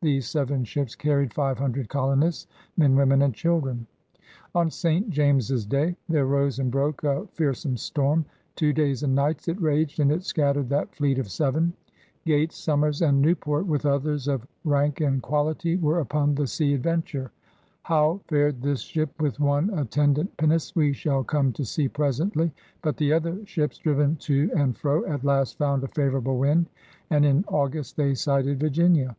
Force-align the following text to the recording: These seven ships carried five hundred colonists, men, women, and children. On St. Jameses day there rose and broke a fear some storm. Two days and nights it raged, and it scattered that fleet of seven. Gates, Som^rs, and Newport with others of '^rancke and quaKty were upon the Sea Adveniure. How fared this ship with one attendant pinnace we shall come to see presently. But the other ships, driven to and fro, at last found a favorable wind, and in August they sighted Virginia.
These 0.00 0.28
seven 0.28 0.62
ships 0.62 0.94
carried 0.94 1.34
five 1.34 1.58
hundred 1.58 1.88
colonists, 1.88 2.46
men, 2.76 2.94
women, 2.94 3.20
and 3.20 3.34
children. 3.34 3.84
On 4.54 4.70
St. 4.70 5.10
Jameses 5.10 5.66
day 5.66 5.96
there 6.08 6.24
rose 6.24 6.60
and 6.60 6.70
broke 6.70 7.02
a 7.02 7.26
fear 7.32 7.52
some 7.52 7.76
storm. 7.76 8.24
Two 8.54 8.72
days 8.72 9.02
and 9.02 9.12
nights 9.16 9.48
it 9.48 9.60
raged, 9.60 9.98
and 9.98 10.12
it 10.12 10.22
scattered 10.22 10.68
that 10.68 10.94
fleet 10.94 11.18
of 11.18 11.28
seven. 11.32 11.72
Gates, 12.24 12.64
Som^rs, 12.64 13.04
and 13.04 13.20
Newport 13.20 13.66
with 13.66 13.84
others 13.84 14.28
of 14.28 14.46
'^rancke 14.64 15.04
and 15.04 15.20
quaKty 15.20 15.80
were 15.80 15.98
upon 15.98 16.36
the 16.36 16.46
Sea 16.46 16.78
Adveniure. 16.78 17.30
How 17.82 18.20
fared 18.28 18.62
this 18.62 18.82
ship 18.82 19.20
with 19.20 19.40
one 19.40 19.68
attendant 19.76 20.36
pinnace 20.36 20.76
we 20.76 20.92
shall 20.92 21.24
come 21.24 21.52
to 21.54 21.64
see 21.64 21.88
presently. 21.88 22.52
But 22.82 22.98
the 22.98 23.12
other 23.12 23.44
ships, 23.46 23.78
driven 23.78 24.14
to 24.30 24.48
and 24.56 24.76
fro, 24.78 25.04
at 25.06 25.24
last 25.24 25.58
found 25.58 25.82
a 25.82 25.88
favorable 25.88 26.38
wind, 26.38 26.66
and 27.10 27.24
in 27.26 27.44
August 27.48 27.96
they 27.96 28.14
sighted 28.14 28.60
Virginia. 28.60 29.16